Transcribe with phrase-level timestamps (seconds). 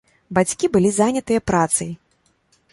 [0.37, 1.95] Бацькі былі занятыя працай.